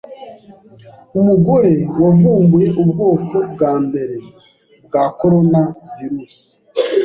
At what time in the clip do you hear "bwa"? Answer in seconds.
3.51-3.71, 4.85-5.03